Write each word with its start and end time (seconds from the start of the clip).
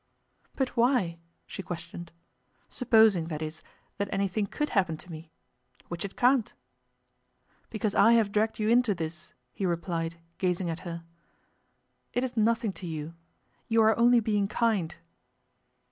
'But 0.55 0.69
why?' 0.69 1.19
she 1.45 1.61
questioned. 1.61 2.11
'Supposing, 2.67 3.27
that 3.27 3.43
is, 3.43 3.61
that 3.99 4.09
anything 4.11 4.47
could 4.47 4.71
happen 4.71 4.97
to 4.97 5.11
me 5.11 5.29
which 5.89 6.03
it 6.03 6.17
can't.' 6.17 6.53
'Because 7.69 7.93
I 7.93 8.13
have 8.13 8.31
dragged 8.31 8.57
you 8.57 8.67
into 8.67 8.95
this,' 8.95 9.31
he 9.53 9.63
replied, 9.67 10.17
gazing 10.39 10.71
at 10.71 10.79
her. 10.89 11.03
'It 12.13 12.23
is 12.23 12.35
nothing 12.35 12.73
to 12.81 12.87
you. 12.87 13.13
You 13.67 13.83
are 13.83 13.95
only 13.95 14.19
being 14.19 14.47
kind. 14.47 14.95